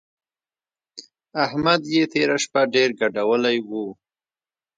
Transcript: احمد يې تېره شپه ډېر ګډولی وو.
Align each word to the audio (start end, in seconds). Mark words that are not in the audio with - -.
احمد 1.45 1.81
يې 1.93 2.03
تېره 2.13 2.37
شپه 2.43 2.61
ډېر 2.73 2.89
ګډولی 2.99 3.57
وو. 3.67 3.85